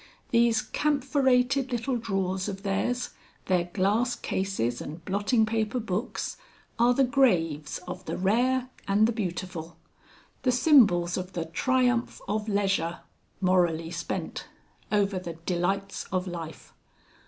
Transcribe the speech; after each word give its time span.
These 0.31 0.63
camphorated 0.63 1.71
little 1.71 1.95
drawers 1.95 2.49
of 2.49 2.63
theirs, 2.63 3.11
their 3.45 3.65
glass 3.65 4.15
cases 4.15 4.81
and 4.81 5.05
blotting 5.05 5.45
paper 5.45 5.79
books, 5.79 6.37
are 6.79 6.95
the 6.95 7.03
graves 7.03 7.77
of 7.87 8.05
the 8.05 8.17
Rare 8.17 8.71
and 8.87 9.05
the 9.07 9.11
Beautiful, 9.11 9.77
the 10.41 10.51
symbols 10.51 11.17
of 11.17 11.33
the 11.33 11.45
Triumph 11.45 12.19
of 12.27 12.49
Leisure 12.49 13.01
(morally 13.41 13.91
spent) 13.91 14.47
over 14.91 15.19
the 15.19 15.33
Delights 15.33 16.05
of 16.05 16.25
Life. 16.25 16.73